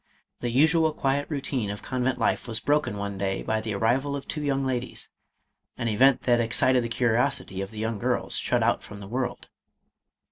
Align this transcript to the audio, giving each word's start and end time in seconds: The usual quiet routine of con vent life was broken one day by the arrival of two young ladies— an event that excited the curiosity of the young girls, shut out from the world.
The 0.39 0.49
usual 0.49 0.93
quiet 0.93 1.27
routine 1.29 1.69
of 1.69 1.83
con 1.83 2.03
vent 2.03 2.17
life 2.17 2.47
was 2.47 2.59
broken 2.59 2.97
one 2.97 3.19
day 3.19 3.43
by 3.43 3.61
the 3.61 3.75
arrival 3.75 4.15
of 4.15 4.27
two 4.27 4.41
young 4.41 4.65
ladies— 4.65 5.09
an 5.77 5.87
event 5.89 6.23
that 6.23 6.39
excited 6.41 6.83
the 6.83 6.89
curiosity 6.89 7.61
of 7.61 7.69
the 7.69 7.77
young 7.77 7.99
girls, 7.99 8.35
shut 8.35 8.63
out 8.63 8.81
from 8.81 8.99
the 8.99 9.07
world. 9.07 9.47